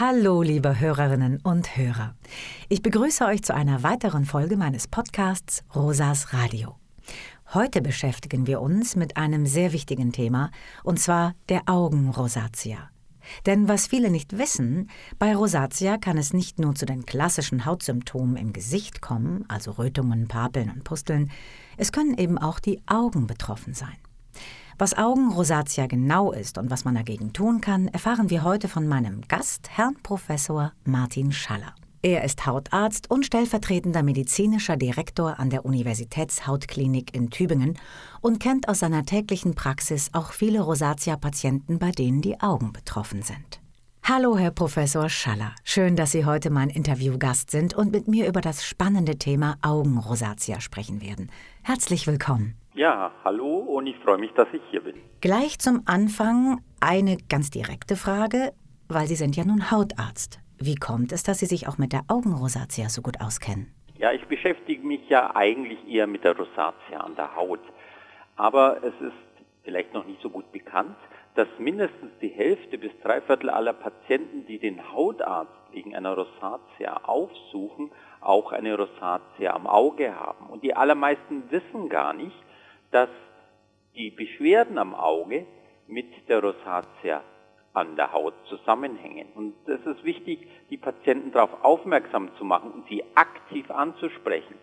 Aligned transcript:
Hallo, 0.00 0.42
liebe 0.42 0.78
Hörerinnen 0.78 1.40
und 1.42 1.76
Hörer. 1.76 2.14
Ich 2.68 2.82
begrüße 2.82 3.24
euch 3.24 3.42
zu 3.42 3.52
einer 3.52 3.82
weiteren 3.82 4.26
Folge 4.26 4.56
meines 4.56 4.86
Podcasts 4.86 5.64
Rosas 5.74 6.32
Radio. 6.32 6.76
Heute 7.52 7.82
beschäftigen 7.82 8.46
wir 8.46 8.60
uns 8.60 8.94
mit 8.94 9.16
einem 9.16 9.44
sehr 9.44 9.72
wichtigen 9.72 10.12
Thema, 10.12 10.52
und 10.84 11.00
zwar 11.00 11.34
der 11.48 11.62
Augenrosatia. 11.66 12.90
Denn 13.44 13.66
was 13.66 13.88
viele 13.88 14.08
nicht 14.10 14.38
wissen, 14.38 14.88
bei 15.18 15.34
Rosatia 15.34 15.98
kann 15.98 16.16
es 16.16 16.32
nicht 16.32 16.60
nur 16.60 16.76
zu 16.76 16.86
den 16.86 17.04
klassischen 17.04 17.64
Hautsymptomen 17.64 18.36
im 18.36 18.52
Gesicht 18.52 19.00
kommen, 19.02 19.46
also 19.48 19.72
Rötungen, 19.72 20.28
Papeln 20.28 20.70
und 20.70 20.84
Pusteln, 20.84 21.32
es 21.76 21.90
können 21.90 22.16
eben 22.16 22.38
auch 22.38 22.60
die 22.60 22.80
Augen 22.86 23.26
betroffen 23.26 23.74
sein. 23.74 23.96
Was 24.80 24.96
Augenrosatia 24.96 25.88
genau 25.88 26.30
ist 26.30 26.56
und 26.56 26.70
was 26.70 26.84
man 26.84 26.94
dagegen 26.94 27.32
tun 27.32 27.60
kann, 27.60 27.88
erfahren 27.88 28.30
wir 28.30 28.44
heute 28.44 28.68
von 28.68 28.86
meinem 28.86 29.22
Gast, 29.26 29.70
Herrn 29.70 29.96
Professor 30.04 30.72
Martin 30.84 31.32
Schaller. 31.32 31.74
Er 32.00 32.22
ist 32.22 32.46
Hautarzt 32.46 33.10
und 33.10 33.26
stellvertretender 33.26 34.04
medizinischer 34.04 34.76
Direktor 34.76 35.40
an 35.40 35.50
der 35.50 35.64
Universitätshautklinik 35.64 37.12
in 37.12 37.30
Tübingen 37.30 37.76
und 38.20 38.38
kennt 38.38 38.68
aus 38.68 38.78
seiner 38.78 39.04
täglichen 39.04 39.56
Praxis 39.56 40.10
auch 40.12 40.30
viele 40.30 40.60
Rosatia-Patienten, 40.60 41.80
bei 41.80 41.90
denen 41.90 42.22
die 42.22 42.40
Augen 42.40 42.72
betroffen 42.72 43.22
sind. 43.22 43.60
Hallo, 44.04 44.38
Herr 44.38 44.52
Professor 44.52 45.08
Schaller. 45.08 45.56
Schön, 45.64 45.96
dass 45.96 46.12
Sie 46.12 46.24
heute 46.24 46.50
mein 46.50 46.70
Interviewgast 46.70 47.50
sind 47.50 47.74
und 47.74 47.90
mit 47.90 48.06
mir 48.06 48.28
über 48.28 48.40
das 48.40 48.64
spannende 48.64 49.18
Thema 49.18 49.56
Augenrosatia 49.60 50.60
sprechen 50.60 51.02
werden. 51.02 51.32
Herzlich 51.62 52.06
willkommen. 52.06 52.54
Ja, 52.78 53.10
hallo 53.24 53.56
und 53.56 53.88
ich 53.88 53.96
freue 53.96 54.18
mich, 54.18 54.30
dass 54.34 54.46
ich 54.52 54.62
hier 54.70 54.80
bin. 54.80 54.94
Gleich 55.20 55.58
zum 55.58 55.82
Anfang 55.86 56.60
eine 56.80 57.16
ganz 57.28 57.50
direkte 57.50 57.96
Frage, 57.96 58.52
weil 58.88 59.08
Sie 59.08 59.16
sind 59.16 59.34
ja 59.34 59.44
nun 59.44 59.72
Hautarzt. 59.72 60.38
Wie 60.60 60.76
kommt 60.76 61.10
es, 61.10 61.24
dass 61.24 61.40
Sie 61.40 61.46
sich 61.46 61.66
auch 61.66 61.76
mit 61.76 61.92
der 61.92 62.02
Augenrosatia 62.06 62.88
so 62.88 63.02
gut 63.02 63.20
auskennen? 63.20 63.74
Ja, 63.96 64.12
ich 64.12 64.24
beschäftige 64.26 64.86
mich 64.86 65.08
ja 65.08 65.34
eigentlich 65.34 65.88
eher 65.88 66.06
mit 66.06 66.22
der 66.22 66.36
Rosatia 66.36 67.00
an 67.00 67.16
der 67.16 67.34
Haut. 67.34 67.58
Aber 68.36 68.76
es 68.84 68.94
ist 69.00 69.44
vielleicht 69.64 69.92
noch 69.92 70.06
nicht 70.06 70.22
so 70.22 70.30
gut 70.30 70.52
bekannt, 70.52 70.94
dass 71.34 71.48
mindestens 71.58 72.12
die 72.22 72.28
Hälfte 72.28 72.78
bis 72.78 72.92
drei 73.02 73.20
Viertel 73.22 73.50
aller 73.50 73.72
Patienten, 73.72 74.46
die 74.46 74.60
den 74.60 74.92
Hautarzt 74.92 75.50
wegen 75.72 75.96
einer 75.96 76.14
Rosatia 76.14 77.00
aufsuchen, 77.02 77.90
auch 78.20 78.52
eine 78.52 78.76
Rosatia 78.76 79.52
am 79.52 79.66
Auge 79.66 80.14
haben. 80.14 80.46
Und 80.46 80.62
die 80.62 80.76
allermeisten 80.76 81.42
wissen 81.50 81.88
gar 81.88 82.12
nicht, 82.12 82.36
dass 82.90 83.08
die 83.94 84.10
Beschwerden 84.10 84.78
am 84.78 84.94
Auge 84.94 85.46
mit 85.86 86.06
der 86.28 86.42
Rosatia 86.42 87.22
an 87.72 87.96
der 87.96 88.12
Haut 88.12 88.34
zusammenhängen. 88.48 89.28
Und 89.34 89.54
es 89.66 89.84
ist 89.86 90.04
wichtig, 90.04 90.48
die 90.70 90.76
Patienten 90.76 91.32
darauf 91.32 91.64
aufmerksam 91.64 92.30
zu 92.36 92.44
machen 92.44 92.70
und 92.72 92.88
sie 92.88 93.04
aktiv 93.14 93.70
anzusprechen, 93.70 94.54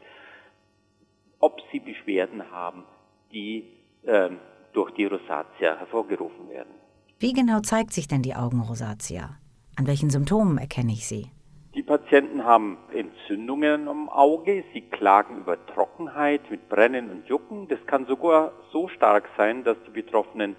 ob 1.40 1.62
sie 1.72 1.80
Beschwerden 1.80 2.52
haben, 2.52 2.84
die 3.32 3.72
äh, 4.04 4.30
durch 4.74 4.92
die 4.92 5.06
Rosatia 5.06 5.78
hervorgerufen 5.78 6.50
werden. 6.50 6.74
Wie 7.20 7.34
genau 7.34 7.62
zeigt 7.62 7.94
sich 7.94 8.08
denn 8.08 8.22
die 8.22 8.36
Augenrosatia? 8.36 9.38
An 9.78 9.88
welchen 9.88 10.10
Symptomen 10.10 10.58
erkenne 10.58 10.92
ich 10.92 11.08
sie? 11.08 11.30
Die 11.76 11.84
Patienten 11.84 12.46
haben 12.46 12.78
Entzündungen 12.94 13.90
am 13.90 14.08
Auge, 14.08 14.64
sie 14.72 14.80
klagen 14.80 15.40
über 15.40 15.58
Trockenheit 15.66 16.50
mit 16.50 16.70
Brennen 16.70 17.12
und 17.12 17.28
Jucken. 17.28 17.68
Das 17.68 17.86
kann 17.86 18.06
sogar 18.06 18.54
so 18.72 18.88
stark 18.88 19.28
sein, 19.36 19.66
dass 19.66 19.76
die 19.86 19.92
Betroffenen 19.92 20.56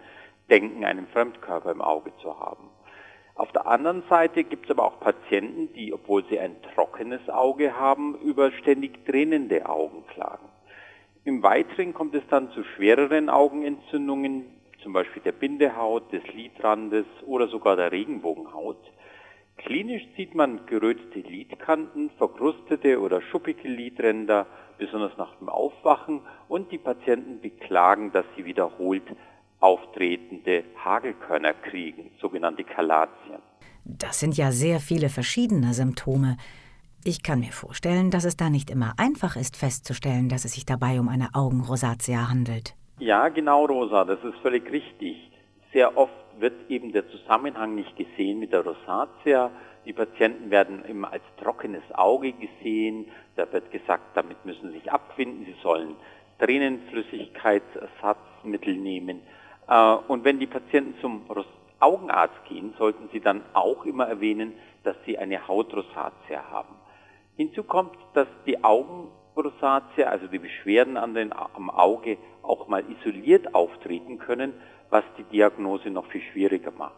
denken, 0.51 0.85
einen 0.85 1.07
Fremdkörper 1.07 1.71
im 1.71 1.81
Auge 1.81 2.13
zu 2.21 2.39
haben. 2.39 2.69
Auf 3.35 3.51
der 3.53 3.67
anderen 3.67 4.03
Seite 4.11 4.45
gibt 4.45 4.67
es 4.67 4.73
aber 4.73 4.85
auch 4.85 5.01
Patienten, 5.01 5.73
die, 5.73 5.95
obwohl 5.95 6.23
sie 6.27 6.39
ein 6.39 6.57
trockenes 6.75 7.27
Auge 7.31 7.81
haben, 7.81 8.19
über 8.21 8.53
ständig 8.53 9.07
tränende 9.07 9.67
Augen 9.67 10.05
klagen. 10.09 10.51
Im 11.25 11.43
Weiteren 11.43 11.95
kommt 11.95 12.15
es 12.15 12.29
dann 12.29 12.51
zu 12.51 12.63
schwereren 12.63 13.31
Augenentzündungen, 13.31 14.45
zum 14.83 14.93
Beispiel 14.93 15.23
der 15.23 15.33
Bindehaut, 15.33 16.13
des 16.13 16.27
Lidrandes 16.35 17.07
oder 17.25 17.49
sogar 17.49 17.75
der 17.75 17.91
Regenbogenhaut. 17.91 18.77
Klinisch 19.57 20.07
sieht 20.17 20.35
man 20.35 20.67
gerötete 20.67 21.21
Lidkanten, 21.21 22.11
verkrustete 22.19 23.01
oder 23.01 23.23
schuppige 23.23 23.69
Lidränder, 23.69 24.47
besonders 24.79 25.17
nach 25.17 25.35
dem 25.37 25.49
Aufwachen 25.49 26.21
und 26.49 26.71
die 26.71 26.79
Patienten 26.79 27.41
beklagen, 27.41 28.13
dass 28.13 28.27
sie 28.37 28.45
wiederholt 28.45 29.05
auftretende 29.61 30.65
Hagelkörner 30.85 31.55
kriegen, 31.55 32.11
sogenannte 32.21 32.65
Kalatien. 32.65 33.39
Das 33.85 34.21
sind 34.21 34.37
ja 34.37 34.53
sehr 34.53 34.81
viele 34.81 35.09
verschiedene 35.09 35.73
Symptome. 35.73 36.37
Ich 37.05 37.23
kann 37.23 37.41
mir 37.41 37.53
vorstellen, 37.53 38.11
dass 38.11 38.25
es 38.25 38.37
da 38.37 38.51
nicht 38.51 38.69
immer 38.69 38.95
einfach 38.99 39.37
ist 39.37 39.57
festzustellen, 39.57 40.29
dass 40.29 40.45
es 40.45 40.53
sich 40.53 40.67
dabei 40.67 41.01
um 41.01 41.09
eine 41.09 41.29
Augenrosatia 41.35 42.29
handelt. 42.29 42.75
Ja, 42.99 43.29
genau, 43.29 43.65
Rosa, 43.67 44.05
das 44.05 44.19
ist 44.25 44.37
völlig 44.43 44.71
richtig. 44.71 45.31
Sehr 45.73 45.97
oft 45.97 46.26
wird 46.41 46.71
eben 46.71 46.93
der 46.93 47.07
Zusammenhang 47.09 47.75
nicht 47.75 47.97
gesehen 47.97 48.39
mit 48.39 48.53
der 48.53 48.65
Rosatia. 48.65 49.51
Die 49.85 49.93
Patienten 49.93 50.51
werden 50.51 50.83
immer 50.85 51.13
als 51.13 51.25
trockenes 51.43 51.83
Auge 51.93 52.33
gesehen. 52.33 53.09
Da 53.37 53.53
wird 53.53 53.71
gesagt, 53.71 54.17
damit 54.17 54.43
müssen 54.45 54.73
sie 54.73 54.79
sich 54.79 54.91
abfinden. 54.91 55.47
Sie 55.47 55.55
sollen 55.63 55.95
Tränenflüssigkeitsersatzmittel 56.39 58.77
nehmen. 58.77 59.23
Äh, 59.69 59.95
und 60.09 60.25
wenn 60.25 60.39
die 60.39 60.47
Patienten 60.47 60.95
zum 61.01 61.27
Augenarzt 61.79 62.43
gehen, 62.49 62.73
sollten 62.79 63.11
sie 63.13 63.21
dann 63.21 63.43
auch 63.53 63.85
immer 63.85 64.07
erwähnen, 64.07 64.55
dass 64.83 64.97
sie 65.05 65.19
eine 65.19 65.47
Hautrosatia 65.47 66.51
haben. 66.51 66.75
Hinzu 67.37 67.65
kommt, 67.65 67.99
dass 68.15 68.29
die 68.47 68.65
Augenrosatia, 68.65 70.07
also 70.07 70.27
die 70.27 70.39
Beschwerden 70.39 70.97
an 70.97 71.13
den, 71.15 71.35
am 71.35 71.69
Auge, 71.69 72.17
auch 72.43 72.67
mal 72.69 72.83
isoliert 72.91 73.55
auftreten 73.55 74.19
können 74.19 74.55
was 74.91 75.05
die 75.19 75.25
Diagnose 75.25 75.91
noch 75.91 76.07
viel 76.07 76.23
schwieriger 76.33 76.71
macht. 76.71 76.95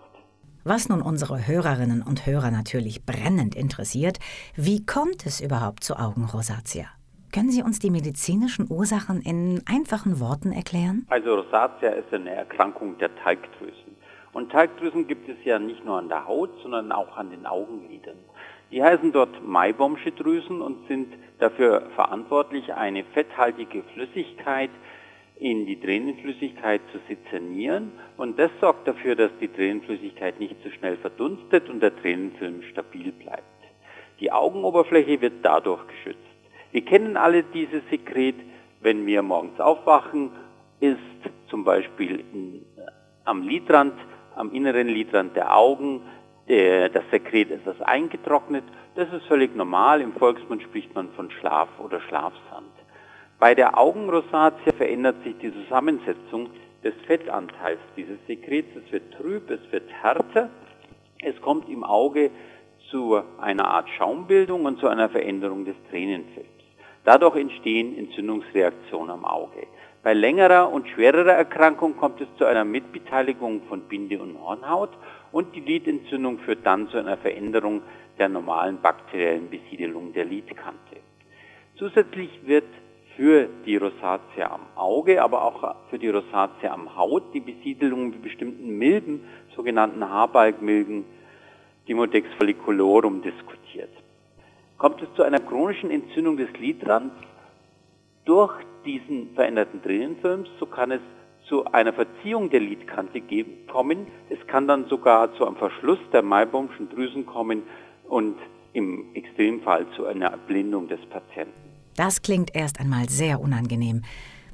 Was 0.65 0.89
nun 0.89 1.01
unsere 1.01 1.47
Hörerinnen 1.47 2.03
und 2.03 2.27
Hörer 2.27 2.51
natürlich 2.51 3.07
brennend 3.07 3.55
interessiert, 3.55 4.19
wie 4.55 4.85
kommt 4.85 5.25
es 5.25 5.41
überhaupt 5.41 5.83
zu 5.83 5.97
Augenrosatia? 5.97 6.87
Können 7.33 7.51
Sie 7.51 7.63
uns 7.63 7.79
die 7.79 7.91
medizinischen 7.91 8.67
Ursachen 8.71 9.21
in 9.21 9.63
einfachen 9.67 10.19
Worten 10.19 10.51
erklären? 10.53 11.07
Also 11.09 11.37
Rosatia 11.37 11.91
ist 11.91 12.13
eine 12.13 12.31
Erkrankung 12.31 12.99
der 12.99 13.15
Talgdrüsen. 13.17 13.97
Und 14.33 14.51
Talgdrüsen 14.51 15.07
gibt 15.07 15.29
es 15.29 15.37
ja 15.45 15.59
nicht 15.59 15.85
nur 15.85 15.99
an 15.99 16.09
der 16.09 16.27
Haut, 16.27 16.51
sondern 16.63 16.93
auch 16.93 17.17
an 17.17 17.31
den 17.31 17.47
Augenlidern. 17.47 18.19
Die 18.71 18.83
heißen 18.83 19.13
dort 19.13 19.47
Maibaumsche 19.47 20.13
Drüsen 20.13 20.61
und 20.61 20.87
sind 20.89 21.15
dafür 21.39 21.89
verantwortlich, 21.95 22.75
eine 22.75 23.05
fetthaltige 23.05 23.83
Flüssigkeit 23.95 24.71
in 25.41 25.67
die 25.67 25.81
Tränenflüssigkeit 25.81 26.81
zu 26.93 26.99
sezernieren 27.09 27.93
und 28.17 28.39
das 28.39 28.51
sorgt 28.61 28.89
dafür, 28.89 29.15
dass 29.15 29.31
die 29.41 29.49
Tränenflüssigkeit 29.49 30.41
nicht 30.41 30.61
zu 30.63 30.69
so 30.69 30.75
schnell 30.75 30.97
verdunstet 30.97 31.69
und 31.69 31.81
der 31.81 31.97
Tränenfilm 31.97 32.63
stabil 32.71 33.13
bleibt. 33.13 33.45
Die 34.21 34.33
Augenoberfläche 34.33 35.21
wird 35.21 35.35
dadurch 35.43 35.87
geschützt. 35.87 36.19
Wir 36.73 36.85
kennen 36.85 37.17
alle 37.17 37.45
dieses 37.45 37.83
Sekret, 37.89 38.35
wenn 38.81 39.07
wir 39.07 39.23
morgens 39.23 39.61
aufwachen, 39.61 40.31
ist 40.81 40.99
zum 41.49 41.65
Beispiel 41.65 42.25
in, 42.33 42.65
am 43.25 43.43
Lidrand, 43.43 43.95
am 44.35 44.53
inneren 44.53 44.89
Lidrand 44.89 45.37
der 45.37 45.57
Augen, 45.57 46.03
der, 46.49 46.89
das 46.89 47.05
Sekret 47.11 47.51
ist 47.51 47.67
das 47.67 47.81
eingetrocknet. 47.81 48.65
Das 48.95 49.13
ist 49.13 49.27
völlig 49.27 49.55
normal. 49.55 50.01
Im 50.01 50.13
Volksmund 50.15 50.63
spricht 50.63 50.95
man 50.95 51.11
von 51.11 51.31
Schlaf 51.31 51.69
oder 51.79 52.01
Schlafsand. 52.01 52.78
Bei 53.39 53.55
der 53.55 53.79
Augenrosatia 53.79 54.73
verändert 54.77 55.23
sich 55.23 55.37
die 55.39 55.53
Zusammensetzung 55.53 56.51
des 56.83 56.95
Fettanteils 57.07 57.79
dieses 57.97 58.19
Sekrets. 58.27 58.69
Es 58.75 58.91
wird 58.93 59.15
trüb, 59.15 59.49
es 59.51 59.61
wird 59.71 59.89
härter. 60.03 60.51
Es 61.23 61.41
kommt 61.41 61.69
im 61.69 61.85
Auge 61.85 62.31
zu 62.91 63.21
einer 63.41 63.69
Art 63.69 63.89
Schaumbildung 63.91 64.65
und 64.65 64.81
zu 64.81 64.89
einer 64.89 65.09
Veränderung 65.09 65.65
des 65.65 65.77
Tränenfilms. 65.89 66.49
Dadurch 67.05 67.37
entstehen 67.37 67.97
Entzündungsreaktionen 67.97 69.11
am 69.11 69.25
Auge. 69.25 69.69
Bei 70.03 70.15
längerer 70.15 70.73
und 70.73 70.89
schwererer 70.89 71.33
Erkrankung 71.33 71.97
kommt 71.97 72.21
es 72.21 72.29
zu 72.39 72.45
einer 72.45 72.65
Mitbeteiligung 72.65 73.63
von 73.69 73.83
Binde- 73.83 74.21
und 74.21 74.41
Hornhaut 74.41 74.91
und 75.31 75.55
die 75.55 75.61
Lidentzündung 75.61 76.39
führt 76.41 76.67
dann 76.67 76.89
zu 76.89 76.99
einer 76.99 77.17
Veränderung 77.17 77.83
der 78.19 78.29
normalen 78.29 78.81
bakteriellen 78.81 79.49
Besiedelung 79.49 80.13
der 80.13 80.25
Lidkante. 80.25 80.97
Zusätzlich 81.77 82.31
wird 82.45 82.65
für 83.19 83.49
die 83.67 83.77
Rosatia 83.77 84.49
am 84.49 84.61
Auge, 84.77 85.21
aber 85.21 85.43
auch 85.43 85.75
für 85.91 85.99
die 85.99 86.09
Rosatia 86.09 86.73
am 86.73 86.97
Haut 86.97 87.35
die 87.35 87.41
Besiedelung 87.41 88.11
mit 88.11 88.23
bestimmten 88.23 88.79
Milben, 88.79 89.25
sogenannten 89.57 90.09
Haarbalgmilben, 90.09 91.05
Dimodex 91.89 92.29
folliculorum, 92.39 93.21
diskutiert. 93.23 93.91
Kommt 94.77 95.03
es 95.03 95.09
zu 95.17 95.25
einer 95.25 95.41
chronischen 95.41 95.91
Entzündung 95.91 96.37
des 96.37 96.53
Lidrands 96.61 97.17
durch 98.25 98.55
diesen 98.85 99.35
veränderten 99.35 99.83
Tränenfilms, 99.83 100.49
so 100.61 100.67
kann 100.67 100.93
es 100.93 101.01
zu 101.49 101.65
einer 101.65 101.93
Verziehung 101.93 102.51
der 102.51 102.61
Lidkante 102.61 103.21
kommen. 103.67 104.07
Es 104.31 104.47
kann 104.47 104.69
dann 104.69 104.85
sogar 104.85 105.35
zu 105.35 105.45
einem 105.45 105.57
Verschluss 105.57 105.99
der 106.13 106.23
Maibomschen 106.23 106.89
Drüsen 106.89 107.27
kommen 107.27 107.65
und 108.09 108.37
im 108.75 109.07
Extremfall 109.15 109.87
zu 109.97 110.07
einer 110.07 110.27
Erblindung 110.27 110.87
des 110.87 111.01
Patienten. 111.07 111.68
Das 111.99 112.23
klingt 112.23 112.55
erst 112.55 112.79
einmal 112.79 113.09
sehr 113.09 113.41
unangenehm. 113.41 114.03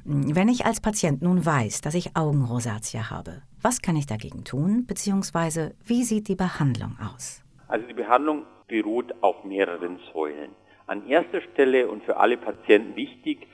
Wenn 0.03 0.49
ich 0.49 0.65
als 0.65 0.81
Patient 0.81 1.21
nun 1.21 1.45
weiß, 1.45 1.81
dass 1.81 1.93
ich 1.93 2.17
Augenrosatia 2.17 3.11
habe, 3.11 3.43
was 3.61 3.83
kann 3.83 3.95
ich 3.95 4.07
dagegen 4.07 4.43
tun, 4.43 4.87
beziehungsweise 4.87 5.75
wie 5.85 6.03
sieht 6.03 6.27
die 6.27 6.35
Behandlung 6.35 6.97
aus? 6.99 7.43
Also 7.67 7.85
die 7.85 7.93
Behandlung 7.93 8.47
beruht 8.67 9.13
auf 9.21 9.43
mehreren 9.43 9.99
Säulen. 10.11 10.55
An 10.87 11.07
erster 11.07 11.39
Stelle 11.53 11.87
und 11.87 12.03
für 12.03 12.17
alle 12.17 12.37
Patienten 12.37 12.95
wichtig, 12.95 13.45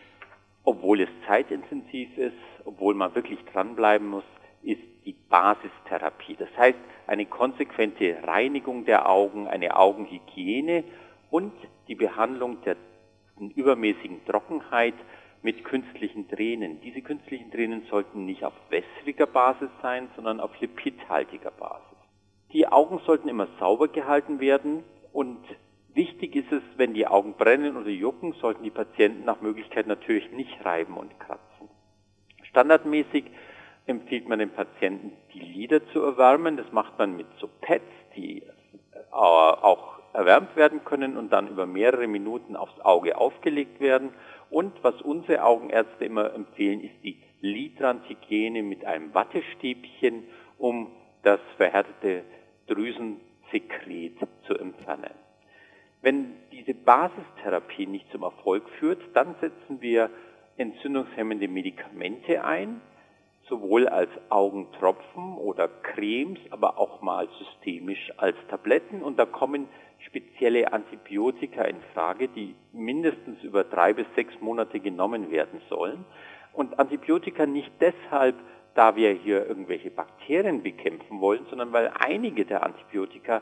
obwohl 0.64 1.02
es 1.02 1.10
zeitintensiv 1.28 2.18
ist, 2.18 2.38
obwohl 2.64 2.94
man 2.94 3.14
wirklich 3.14 3.40
dranbleiben 3.52 4.08
muss, 4.08 4.24
ist 4.64 4.80
die 5.04 5.18
Basistherapie. 5.28 6.38
Das 6.40 6.50
heißt, 6.58 6.80
eine 7.08 7.26
konsequente 7.26 8.16
Reinigung 8.24 8.86
der 8.86 9.10
Augen, 9.10 9.50
eine 9.50 9.76
Augenhygiene 9.76 10.86
und 11.30 11.52
die 11.90 11.96
Behandlung 11.96 12.62
der 12.64 12.78
übermäßigen 13.50 14.24
Trockenheit 14.26 14.94
mit 15.42 15.64
künstlichen 15.64 16.28
Tränen. 16.30 16.82
Diese 16.82 17.02
künstlichen 17.02 17.50
Tränen 17.52 17.84
sollten 17.90 18.26
nicht 18.26 18.44
auf 18.44 18.54
wässriger 18.70 19.26
Basis 19.26 19.70
sein, 19.82 20.10
sondern 20.16 20.40
auf 20.40 20.52
lipidhaltiger 20.60 21.52
Basis. 21.52 21.98
Die 22.54 22.68
Augen 22.68 23.00
sollten 23.06 23.30
immer 23.30 23.48
sauber 23.60 23.88
gehalten 23.88 24.40
werden 24.40 24.84
und 25.14 25.40
wichtig 25.94 26.36
ist 26.36 26.52
es, 26.52 26.62
wenn 26.78 26.94
die 26.94 27.08
Augen 27.08 27.34
brennen 27.34 27.78
oder 27.78 27.90
jucken, 27.90 28.34
sollten 28.34 28.64
die 28.64 28.70
Patienten 28.70 29.26
nach 29.26 29.42
Möglichkeit 29.42 29.88
natürlich 29.88 30.32
nicht 30.32 30.64
reiben 30.64 30.98
und 30.98 31.18
kratzen. 31.20 31.70
Standardmäßig 32.44 33.26
empfiehlt 33.86 34.28
man 34.28 34.40
den 34.40 34.52
Patienten, 34.52 35.14
die 35.34 35.40
Lider 35.40 35.86
zu 35.88 36.02
erwärmen. 36.02 36.58
Das 36.58 36.72
macht 36.72 36.98
man 37.00 37.16
mit 37.16 37.28
so 37.40 37.50
Pads, 37.62 37.86
die 38.16 38.44
äh, 38.44 38.52
auch 39.12 39.91
erwärmt 40.14 40.56
werden 40.56 40.84
können 40.84 41.18
und 41.18 41.32
dann 41.32 41.48
über 41.48 41.66
mehrere 41.66 42.08
Minuten 42.08 42.56
aufs 42.56 42.80
Auge 42.82 43.18
aufgelegt 43.18 43.80
werden. 43.80 44.12
Und 44.50 44.74
was 44.84 45.02
unsere 45.02 45.44
Augenärzte 45.44 46.06
immer 46.06 46.34
empfehlen, 46.34 46.82
ist 46.82 47.04
die 47.04 47.22
Lidrandhygiene 47.42 48.64
mit 48.64 48.86
einem 48.86 49.14
Wattestäbchen, 49.14 50.24
um 50.58 50.92
das 51.24 51.40
verhärtete 51.58 52.24
Drüsensekret 52.68 54.18
zu 54.48 54.58
entfernen. 54.58 55.12
Wenn 56.02 56.34
diese 56.52 56.74
Basistherapie 56.74 57.86
nicht 57.86 58.12
zum 58.12 58.24
Erfolg 58.24 58.68
führt, 58.80 59.02
dann 59.14 59.36
setzen 59.40 59.82
wir 59.82 60.10
entzündungshemmende 60.58 61.48
Medikamente 61.48 62.44
ein, 62.44 62.82
sowohl 63.52 63.90
als 63.90 64.10
Augentropfen 64.30 65.36
oder 65.36 65.68
Cremes, 65.68 66.40
aber 66.52 66.80
auch 66.80 67.02
mal 67.02 67.28
systemisch 67.38 68.12
als 68.16 68.38
Tabletten. 68.50 69.04
Und 69.04 69.20
da 69.20 69.26
kommen 69.26 69.68
spezielle 70.00 70.72
Antibiotika 70.72 71.64
in 71.64 71.82
Frage, 71.94 72.30
die 72.30 72.56
mindestens 72.72 73.44
über 73.44 73.66
drei 73.66 73.94
bis 73.94 74.08
sechs 74.16 74.34
Monate 74.40 74.80
genommen 74.80 75.32
werden 75.32 75.62
sollen. 75.70 76.06
Und 76.54 76.80
Antibiotika 76.80 77.46
nicht 77.46 77.72
deshalb, 77.82 78.36
da 78.74 78.96
wir 78.96 79.12
hier 79.12 79.46
irgendwelche 79.46 79.92
Bakterien 79.92 80.64
bekämpfen 80.64 81.20
wollen, 81.20 81.46
sondern 81.50 81.74
weil 81.74 81.92
einige 82.00 82.46
der 82.46 82.64
Antibiotika 82.64 83.42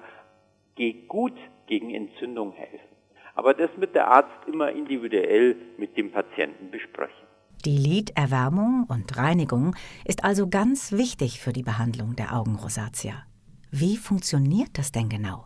gut 1.07 1.33
gegen 1.67 1.94
Entzündung 1.94 2.53
helfen. 2.53 2.95
Aber 3.35 3.53
das 3.53 3.69
wird 3.75 3.94
der 3.95 4.07
Arzt 4.07 4.47
immer 4.47 4.71
individuell 4.71 5.55
mit 5.77 5.97
dem 5.97 6.12
Patienten 6.12 6.71
besprechen. 6.71 7.28
Die 7.65 7.77
Liderwärmung 7.77 8.85
und 8.88 9.17
Reinigung 9.17 9.75
ist 10.06 10.23
also 10.23 10.47
ganz 10.47 10.94
wichtig 10.94 11.41
für 11.41 11.51
die 11.51 11.63
Behandlung 11.63 12.15
der 12.15 12.33
Augenrosatia. 12.33 13.25
Wie 13.69 13.97
funktioniert 13.97 14.77
das 14.77 14.94
denn 14.94 15.09
genau? 15.09 15.44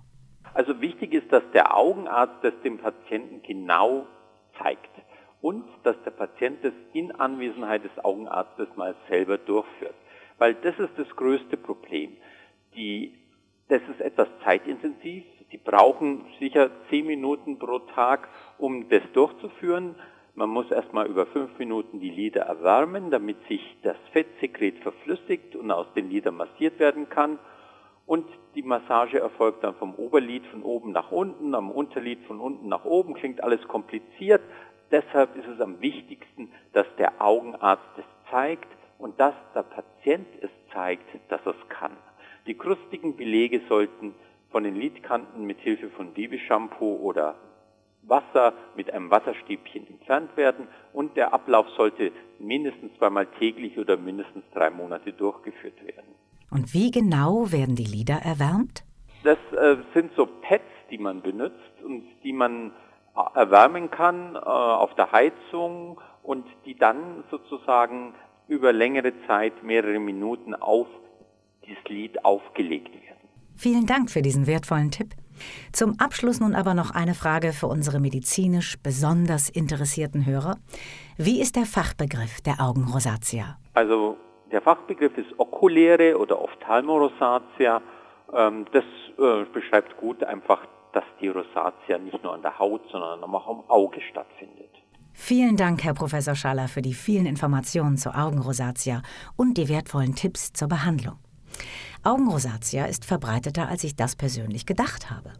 Also 0.53 0.79
wichtig 0.79 1.13
ist, 1.13 1.31
dass 1.33 1.41
der 1.55 1.75
Augenarzt 1.75 2.43
das 2.43 2.53
dem 2.63 2.77
Patienten 2.77 3.41
genau 3.41 4.05
zeigt 4.59 4.91
und 5.41 5.65
dass 5.81 5.95
der 6.05 6.11
Patient 6.11 6.63
das 6.63 6.73
in 6.93 7.11
Anwesenheit 7.13 7.83
des 7.83 8.05
Augenarztes 8.05 8.67
mal 8.75 8.95
selber 9.09 9.39
durchführt. 9.39 9.95
Weil 10.37 10.53
das 10.53 10.77
ist 10.77 10.93
das 10.97 11.09
größte 11.15 11.57
Problem. 11.57 12.15
Die, 12.75 13.17
das 13.69 13.81
ist 13.89 14.01
etwas 14.01 14.27
zeitintensiv. 14.43 15.23
Sie 15.49 15.57
brauchen 15.57 16.25
sicher 16.39 16.69
zehn 16.91 17.07
Minuten 17.07 17.57
pro 17.57 17.79
Tag, 17.79 18.29
um 18.59 18.87
das 18.89 19.01
durchzuführen. 19.13 19.95
Man 20.35 20.49
muss 20.49 20.71
erstmal 20.71 21.05
über 21.05 21.27
fünf 21.27 21.59
Minuten 21.59 21.99
die 21.99 22.09
Lider 22.09 22.41
erwärmen, 22.41 23.11
damit 23.11 23.37
sich 23.47 23.61
das 23.83 23.97
Fettsekret 24.13 24.79
verflüssigt 24.79 25.55
und 25.55 25.69
aus 25.69 25.85
den 25.95 26.09
Lidern 26.09 26.37
massiert 26.37 26.79
werden 26.79 27.07
kann. 27.07 27.37
Und 28.07 28.25
die 28.55 28.63
Massage 28.63 29.19
erfolgt 29.19 29.63
dann 29.63 29.75
vom 29.75 29.93
Oberlid 29.93 30.45
von 30.47 30.63
oben 30.63 30.91
nach 30.91 31.11
unten, 31.11 31.53
am 31.53 31.69
Unterlid 31.69 32.19
von 32.25 32.39
unten 32.39 32.67
nach 32.67 32.83
oben. 32.83 33.13
Klingt 33.13 33.43
alles 33.43 33.61
kompliziert. 33.67 34.41
Deshalb 34.91 35.35
ist 35.35 35.47
es 35.47 35.61
am 35.61 35.79
wichtigsten, 35.81 36.51
dass 36.73 36.87
der 36.97 37.21
Augenarzt 37.21 37.97
es 37.97 38.31
zeigt 38.31 38.67
und 38.97 39.19
dass 39.19 39.35
der 39.53 39.63
Patient 39.63 40.27
es 40.41 40.49
zeigt, 40.73 41.05
dass 41.29 41.41
er 41.45 41.51
es 41.51 41.69
kann. 41.69 41.95
Die 42.47 42.55
krustigen 42.55 43.15
Belege 43.15 43.61
sollten 43.69 44.15
von 44.51 44.63
den 44.63 44.75
Lidkanten 44.75 45.45
mit 45.45 45.59
Hilfe 45.59 45.89
von 45.91 46.13
Babyshampoo 46.13 46.95
oder 46.95 47.35
Wasser 48.07 48.53
mit 48.75 48.91
einem 48.91 49.09
Wasserstäbchen 49.09 49.87
entfernt 49.87 50.35
werden 50.35 50.67
und 50.91 51.15
der 51.15 51.33
Ablauf 51.33 51.67
sollte 51.77 52.11
mindestens 52.39 52.91
zweimal 52.97 53.27
täglich 53.39 53.77
oder 53.77 53.97
mindestens 53.97 54.43
drei 54.53 54.69
Monate 54.69 55.13
durchgeführt 55.13 55.81
werden. 55.85 56.15
Und 56.51 56.73
wie 56.73 56.91
genau 56.91 57.51
werden 57.51 57.75
die 57.75 57.85
Lieder 57.85 58.15
erwärmt? 58.15 58.83
Das 59.23 59.37
äh, 59.53 59.77
sind 59.93 60.11
so 60.15 60.25
Pads, 60.25 60.63
die 60.91 60.97
man 60.97 61.21
benutzt 61.21 61.81
und 61.83 62.03
die 62.23 62.33
man 62.33 62.71
äh, 63.15 63.39
erwärmen 63.39 63.89
kann 63.89 64.35
äh, 64.35 64.39
auf 64.39 64.93
der 64.95 65.11
Heizung 65.11 65.99
und 66.21 66.45
die 66.65 66.75
dann 66.75 67.23
sozusagen 67.31 68.13
über 68.47 68.73
längere 68.73 69.13
Zeit, 69.27 69.63
mehrere 69.63 69.99
Minuten 69.99 70.53
auf 70.53 70.87
dieses 71.65 71.83
Lied 71.85 72.25
aufgelegt 72.25 72.93
werden. 72.93 73.29
Vielen 73.55 73.85
Dank 73.85 74.11
für 74.11 74.21
diesen 74.21 74.45
wertvollen 74.47 74.91
Tipp. 74.91 75.15
Zum 75.71 75.99
Abschluss 75.99 76.39
nun 76.39 76.55
aber 76.55 76.73
noch 76.73 76.91
eine 76.91 77.13
Frage 77.13 77.53
für 77.53 77.67
unsere 77.67 77.99
medizinisch 77.99 78.77
besonders 78.81 79.49
interessierten 79.49 80.25
Hörer. 80.25 80.57
Wie 81.17 81.41
ist 81.41 81.55
der 81.55 81.65
Fachbegriff 81.65 82.41
der 82.41 82.59
Augenrosatia? 82.59 83.57
Also 83.73 84.17
der 84.51 84.61
Fachbegriff 84.61 85.17
ist 85.17 85.37
okuläre 85.37 86.17
oder 86.17 86.41
Ophthalmorosatia. 86.41 87.81
Ähm, 88.33 88.65
das 88.71 88.83
äh, 89.17 89.45
beschreibt 89.51 89.97
gut 89.97 90.23
einfach, 90.23 90.59
dass 90.93 91.03
die 91.19 91.27
Rosatia 91.27 91.97
nicht 91.97 92.23
nur 92.23 92.33
an 92.33 92.41
der 92.41 92.57
Haut, 92.59 92.81
sondern 92.91 93.23
auch 93.23 93.47
am 93.47 93.63
Auge 93.67 93.99
stattfindet. 94.01 94.69
Vielen 95.13 95.57
Dank, 95.57 95.83
Herr 95.83 95.93
Professor 95.93 96.35
Schaller, 96.35 96.67
für 96.67 96.81
die 96.81 96.93
vielen 96.93 97.25
Informationen 97.25 97.97
zur 97.97 98.17
Augenrosatia 98.17 99.01
und 99.35 99.57
die 99.57 99.69
wertvollen 99.69 100.15
Tipps 100.15 100.53
zur 100.53 100.67
Behandlung. 100.67 101.17
Augenrosatia 102.03 102.85
ist 102.85 103.05
verbreiteter, 103.05 103.69
als 103.69 103.83
ich 103.83 103.95
das 103.95 104.15
persönlich 104.15 104.65
gedacht 104.65 105.09
habe. 105.09 105.33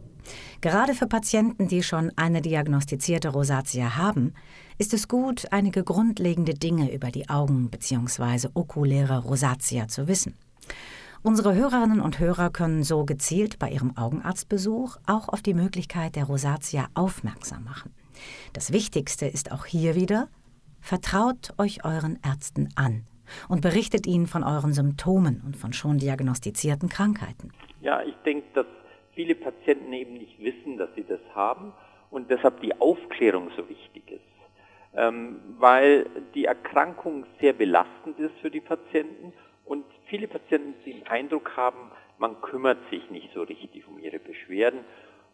Gerade 0.62 0.94
für 0.94 1.06
Patienten, 1.06 1.68
die 1.68 1.82
schon 1.82 2.10
eine 2.16 2.40
diagnostizierte 2.40 3.28
Rosatia 3.28 3.96
haben, 3.96 4.32
ist 4.78 4.94
es 4.94 5.08
gut, 5.08 5.46
einige 5.50 5.84
grundlegende 5.84 6.54
Dinge 6.54 6.92
über 6.92 7.10
die 7.10 7.28
Augen 7.28 7.68
bzw. 7.68 8.48
okuläre 8.54 9.18
Rosatia 9.18 9.88
zu 9.88 10.08
wissen. 10.08 10.34
Unsere 11.22 11.54
Hörerinnen 11.54 12.00
und 12.00 12.18
Hörer 12.18 12.50
können 12.50 12.82
so 12.82 13.04
gezielt 13.04 13.58
bei 13.58 13.70
ihrem 13.70 13.96
Augenarztbesuch 13.96 14.96
auch 15.06 15.28
auf 15.28 15.42
die 15.42 15.54
Möglichkeit 15.54 16.16
der 16.16 16.24
Rosatia 16.24 16.88
aufmerksam 16.94 17.64
machen. 17.64 17.92
Das 18.52 18.72
Wichtigste 18.72 19.26
ist 19.26 19.52
auch 19.52 19.66
hier 19.66 19.94
wieder, 19.94 20.28
vertraut 20.80 21.52
euch 21.58 21.84
euren 21.84 22.18
Ärzten 22.22 22.68
an 22.74 23.06
und 23.48 23.60
berichtet 23.60 24.06
ihnen 24.06 24.26
von 24.26 24.42
euren 24.42 24.72
Symptomen 24.72 25.42
und 25.44 25.56
von 25.56 25.72
schon 25.72 25.98
diagnostizierten 25.98 26.88
Krankheiten. 26.88 27.52
Ja, 27.80 28.02
ich 28.02 28.14
denke, 28.24 28.46
dass 28.54 28.66
viele 29.14 29.34
Patienten 29.34 29.92
eben 29.92 30.14
nicht 30.14 30.38
wissen, 30.38 30.76
dass 30.76 30.90
sie 30.94 31.04
das 31.04 31.20
haben 31.34 31.72
und 32.10 32.30
deshalb 32.30 32.60
die 32.60 32.78
Aufklärung 32.80 33.50
so 33.56 33.68
wichtig 33.68 34.10
ist. 34.10 34.20
Ähm, 34.96 35.40
weil 35.58 36.06
die 36.34 36.44
Erkrankung 36.44 37.26
sehr 37.40 37.52
belastend 37.52 38.18
ist 38.20 38.34
für 38.40 38.50
die 38.50 38.60
Patienten 38.60 39.32
und 39.64 39.84
viele 40.06 40.28
Patienten 40.28 40.74
den 40.84 41.06
Eindruck 41.06 41.56
haben, 41.56 41.90
man 42.18 42.40
kümmert 42.42 42.78
sich 42.90 43.10
nicht 43.10 43.30
so 43.34 43.42
richtig 43.42 43.88
um 43.88 43.98
ihre 43.98 44.20
Beschwerden 44.20 44.80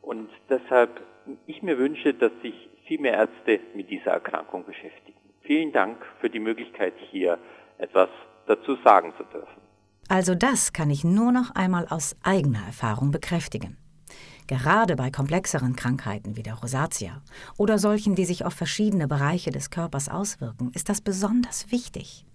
und 0.01 0.31
deshalb 0.49 1.03
ich 1.47 1.63
mir 1.63 1.77
wünsche, 1.79 2.15
dass 2.15 2.33
sich 2.43 2.55
viel 2.87 3.01
mehr 3.01 3.15
Ärzte 3.15 3.61
mit 3.75 3.91
dieser 3.91 4.13
Erkrankung 4.13 4.65
beschäftigen. 4.65 5.19
Vielen 5.43 5.73
Dank 5.73 5.99
für 6.21 6.31
die 6.31 6.39
Möglichkeit 6.39 6.95
hier 7.11 7.39
etwas 7.81 8.09
dazu 8.47 8.77
sagen 8.85 9.13
zu 9.17 9.25
dürfen. 9.25 9.61
Also 10.09 10.35
das 10.35 10.73
kann 10.73 10.89
ich 10.91 11.05
nur 11.05 11.33
noch 11.33 11.55
einmal 11.55 11.87
aus 11.89 12.17
eigener 12.23 12.65
Erfahrung 12.67 13.11
bekräftigen. 13.13 13.79
Gerade 14.49 14.97
bei 14.97 15.13
komplexeren 15.13 15.77
Krankheiten 15.77 16.37
wie 16.37 16.43
der 16.43 16.55
Rosatia 16.55 17.23
oder 17.57 17.79
solchen, 17.79 18.17
die 18.17 18.25
sich 18.25 18.45
auf 18.45 18.55
verschiedene 18.55 19.07
Bereiche 19.07 19.53
des 19.53 19.71
Körpers 19.71 20.09
auswirken, 20.09 20.73
ist 20.75 20.89
das 20.89 21.01
besonders 21.01 21.71
wichtig. 21.71 22.27